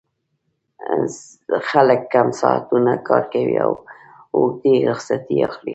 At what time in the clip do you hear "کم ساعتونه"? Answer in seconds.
2.13-2.93